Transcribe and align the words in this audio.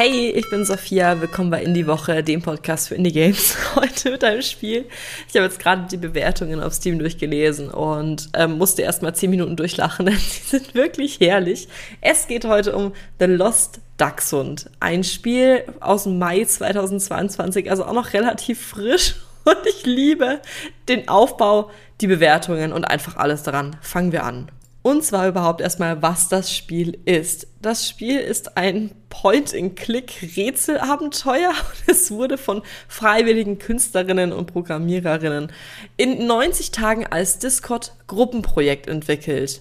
Hey, 0.00 0.30
ich 0.30 0.48
bin 0.48 0.64
Sophia. 0.64 1.20
Willkommen 1.20 1.50
bei 1.50 1.60
Indie 1.60 1.88
Woche, 1.88 2.22
dem 2.22 2.40
Podcast 2.40 2.86
für 2.86 2.94
Indie 2.94 3.10
Games. 3.10 3.56
Heute 3.74 4.12
mit 4.12 4.22
einem 4.22 4.42
Spiel. 4.42 4.84
Ich 5.26 5.34
habe 5.34 5.46
jetzt 5.46 5.58
gerade 5.58 5.88
die 5.90 5.96
Bewertungen 5.96 6.62
auf 6.62 6.72
Steam 6.72 7.00
durchgelesen 7.00 7.68
und 7.68 8.28
ähm, 8.34 8.58
musste 8.58 8.82
erst 8.82 9.02
mal 9.02 9.12
zehn 9.12 9.28
Minuten 9.28 9.56
durchlachen, 9.56 10.06
denn 10.06 10.14
sie 10.14 10.56
sind 10.56 10.76
wirklich 10.76 11.18
herrlich. 11.18 11.66
Es 12.00 12.28
geht 12.28 12.44
heute 12.44 12.76
um 12.76 12.92
The 13.18 13.24
Lost 13.24 13.80
Dachshund. 13.96 14.70
Ein 14.78 15.02
Spiel 15.02 15.64
aus 15.80 16.06
Mai 16.06 16.44
2022, 16.44 17.68
also 17.68 17.84
auch 17.84 17.92
noch 17.92 18.12
relativ 18.12 18.64
frisch. 18.64 19.16
Und 19.44 19.58
ich 19.68 19.84
liebe 19.84 20.40
den 20.88 21.08
Aufbau, 21.08 21.72
die 22.00 22.06
Bewertungen 22.06 22.72
und 22.72 22.84
einfach 22.84 23.16
alles 23.16 23.42
daran. 23.42 23.76
Fangen 23.80 24.12
wir 24.12 24.22
an. 24.22 24.48
Und 24.88 25.04
zwar 25.04 25.28
überhaupt 25.28 25.60
erstmal, 25.60 26.00
was 26.00 26.30
das 26.30 26.50
Spiel 26.50 26.98
ist. 27.04 27.46
Das 27.60 27.86
Spiel 27.86 28.18
ist 28.18 28.56
ein 28.56 28.92
Point-and-Click-Rätselabenteuer 29.10 31.50
und 31.50 31.88
es 31.88 32.10
wurde 32.10 32.38
von 32.38 32.62
freiwilligen 32.88 33.58
Künstlerinnen 33.58 34.32
und 34.32 34.50
Programmiererinnen 34.50 35.52
in 35.98 36.26
90 36.26 36.70
Tagen 36.70 37.06
als 37.06 37.38
Discord-Gruppenprojekt 37.38 38.86
entwickelt. 38.86 39.60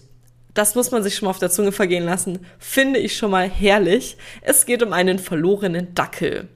Das 0.53 0.75
muss 0.75 0.91
man 0.91 1.03
sich 1.03 1.15
schon 1.15 1.25
mal 1.25 1.31
auf 1.31 1.39
der 1.39 1.51
Zunge 1.51 1.73
vergehen 1.73 2.05
lassen. 2.05 2.39
Finde 2.57 2.99
ich 2.99 3.17
schon 3.17 3.31
mal 3.31 3.49
herrlich. 3.49 4.15
Es 4.43 4.65
geht 4.65 4.81
um 4.81 4.93
einen 4.93 5.19
verlorenen 5.19 5.93
Dackel. 5.93 6.47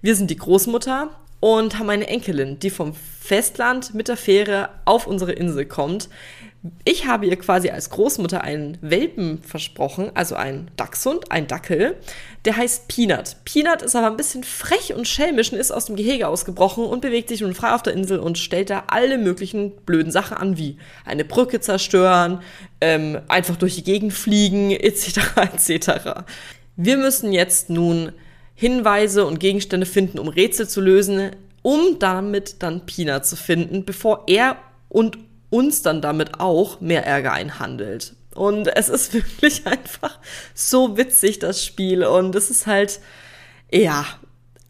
Wir 0.00 0.16
sind 0.16 0.30
die 0.30 0.38
Großmutter 0.38 1.10
und 1.40 1.78
haben 1.78 1.90
eine 1.90 2.06
Enkelin, 2.06 2.58
die 2.58 2.70
vom 2.70 2.94
Festland 2.94 3.92
mit 3.92 4.08
der 4.08 4.16
Fähre 4.16 4.70
auf 4.86 5.06
unsere 5.06 5.32
Insel 5.32 5.66
kommt. 5.66 6.08
Ich 6.84 7.06
habe 7.06 7.26
ihr 7.26 7.36
quasi 7.36 7.68
als 7.68 7.90
Großmutter 7.90 8.40
einen 8.40 8.78
Welpen 8.80 9.42
versprochen, 9.42 10.10
also 10.14 10.34
einen 10.34 10.70
Dachshund, 10.78 11.30
einen 11.30 11.46
Dackel. 11.46 11.96
Der 12.46 12.56
heißt 12.56 12.88
Peanut. 12.88 13.36
Peanut 13.44 13.82
ist 13.82 13.94
aber 13.94 14.06
ein 14.06 14.16
bisschen 14.16 14.44
frech 14.44 14.94
und 14.94 15.06
schelmisch 15.06 15.52
und 15.52 15.58
ist 15.58 15.72
aus 15.72 15.84
dem 15.84 15.96
Gehege 15.96 16.26
ausgebrochen 16.26 16.86
und 16.86 17.02
bewegt 17.02 17.28
sich 17.28 17.42
nun 17.42 17.54
frei 17.54 17.74
auf 17.74 17.82
der 17.82 17.92
Insel 17.92 18.18
und 18.18 18.38
stellt 18.38 18.70
da 18.70 18.84
alle 18.86 19.18
möglichen 19.18 19.72
blöden 19.84 20.10
Sachen 20.10 20.38
an, 20.38 20.56
wie 20.56 20.78
eine 21.04 21.26
Brücke 21.26 21.60
zerstören, 21.60 22.40
ähm, 22.80 23.20
einfach 23.28 23.56
durch 23.56 23.74
die 23.74 23.84
Gegend 23.84 24.14
fliegen, 24.14 24.70
etc. 24.70 25.18
etc. 25.36 25.90
Wir 26.76 26.96
müssen 26.96 27.34
jetzt 27.34 27.68
nun 27.68 28.12
Hinweise 28.54 29.26
und 29.26 29.38
Gegenstände 29.38 29.84
finden, 29.84 30.18
um 30.18 30.28
Rätsel 30.28 30.66
zu 30.66 30.80
lösen, 30.80 31.32
um 31.60 31.98
damit 31.98 32.62
dann 32.62 32.86
Peanut 32.86 33.26
zu 33.26 33.36
finden, 33.36 33.84
bevor 33.84 34.24
er 34.28 34.56
und 34.88 35.18
uns 35.54 35.82
dann 35.82 36.00
damit 36.00 36.40
auch 36.40 36.80
mehr 36.80 37.06
Ärger 37.06 37.32
einhandelt. 37.32 38.16
Und 38.34 38.66
es 38.66 38.88
ist 38.88 39.14
wirklich 39.14 39.66
einfach 39.66 40.18
so 40.52 40.96
witzig, 40.96 41.38
das 41.38 41.64
Spiel. 41.64 42.04
Und 42.04 42.34
es 42.34 42.50
ist 42.50 42.66
halt, 42.66 43.00
ja, 43.70 44.04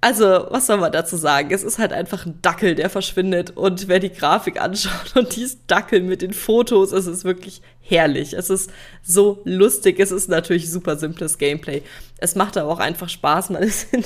also, 0.05 0.49
was 0.51 0.67
soll 0.67 0.77
man 0.77 0.93
dazu 0.93 1.17
sagen? 1.17 1.49
Es 1.51 1.63
ist 1.63 1.79
halt 1.79 1.95
einfach 1.95 2.27
ein 2.27 2.39
Dackel, 2.43 2.75
der 2.75 2.91
verschwindet. 2.91 3.57
Und 3.57 3.89
wer 3.89 4.01
die 4.01 4.13
Grafik 4.13 4.61
anschaut 4.61 5.17
und 5.17 5.35
dieses 5.35 5.67
Dackel 5.67 6.03
mit 6.03 6.21
den 6.21 6.35
Fotos, 6.35 6.93
es 6.93 7.07
ist 7.07 7.25
wirklich 7.25 7.63
herrlich. 7.81 8.35
Es 8.35 8.51
ist 8.51 8.71
so 9.03 9.41
lustig. 9.45 9.99
Es 9.99 10.11
ist 10.11 10.29
natürlich 10.29 10.71
super 10.71 10.99
simples 10.99 11.39
Gameplay. 11.39 11.81
Es 12.19 12.35
macht 12.35 12.59
aber 12.59 12.71
auch 12.71 12.81
einfach 12.81 13.09
Spaß. 13.09 13.49
Man 13.49 13.63
ist 13.63 13.95
in 13.95 14.05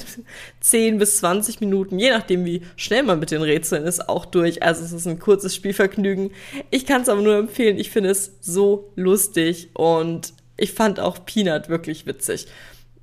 10 0.60 0.98
bis 0.98 1.16
20 1.16 1.58
Minuten, 1.58 1.98
je 1.98 2.10
nachdem, 2.10 2.44
wie 2.44 2.62
schnell 2.76 3.02
man 3.02 3.18
mit 3.18 3.32
den 3.32 3.42
Rätseln 3.42 3.84
ist, 3.84 4.08
auch 4.08 4.24
durch. 4.24 4.62
Also, 4.62 4.84
es 4.84 4.92
ist 4.92 5.08
ein 5.08 5.18
kurzes 5.18 5.56
Spielvergnügen. 5.56 6.30
Ich 6.70 6.86
kann 6.86 7.02
es 7.02 7.08
aber 7.08 7.22
nur 7.22 7.34
empfehlen. 7.36 7.76
Ich 7.76 7.90
finde 7.90 8.10
es 8.10 8.34
so 8.40 8.92
lustig 8.94 9.70
und 9.74 10.32
ich 10.56 10.74
fand 10.74 11.00
auch 11.00 11.24
Peanut 11.24 11.68
wirklich 11.68 12.06
witzig 12.06 12.46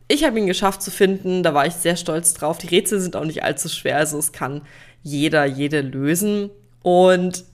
ich 0.08 0.24
habe 0.24 0.40
ihn 0.40 0.48
geschafft 0.48 0.82
zu 0.82 0.92
finden, 0.92 1.44
da 1.44 1.54
war 1.54 1.66
ich 1.66 1.74
sehr 1.74 1.96
stolz 1.96 2.34
drauf. 2.34 2.58
Die 2.58 2.68
Rätsel 2.68 3.00
sind 3.00 3.16
auch 3.16 3.26
nicht 3.26 3.44
allzu 3.44 3.70
schwer, 3.70 3.98
also 3.98 4.18
es 4.18 4.32
kann 4.32 4.62
jeder, 5.02 5.46
jede 5.46 5.82
lösen. 5.82 6.50
Und 6.82 7.46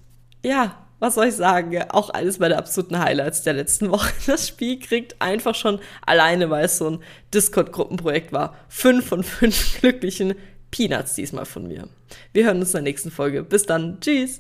ja, 0.44 0.78
was 1.00 1.16
soll 1.16 1.28
ich 1.28 1.36
sagen? 1.36 1.76
Auch 1.90 2.12
eines 2.12 2.40
meiner 2.40 2.58
absoluten 2.58 3.00
Highlights 3.00 3.42
der 3.42 3.54
letzten 3.54 3.90
Woche. 3.92 4.12
Das 4.28 4.48
Spiel 4.48 4.80
kriegt 4.80 5.22
einfach 5.22 5.56
schon 5.56 5.80
alleine, 6.06 6.50
weil 6.50 6.66
es 6.66 6.78
so 6.78 6.90
ein 6.90 7.04
Discord-Gruppenprojekt 7.34 8.32
war, 8.32 8.56
fünf 8.70 9.08
von 9.08 9.24
fünf 9.24 9.80
glücklichen 9.82 10.36
Peanuts 10.70 11.16
diesmal 11.16 11.46
von 11.46 11.68
mir. 11.68 11.88
Wir 12.34 12.46
hören 12.46 12.60
uns 12.60 12.70
in 12.70 12.84
der 12.84 12.84
nächsten 12.84 13.12
Folge. 13.12 13.44
Bis 13.44 13.66
dann. 13.66 14.00
Tschüss. 14.00 14.30